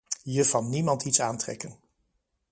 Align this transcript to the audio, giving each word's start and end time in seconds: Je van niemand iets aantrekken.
Je 0.25 0.43
van 0.45 0.69
niemand 0.69 1.03
iets 1.03 1.19
aantrekken. 1.21 1.77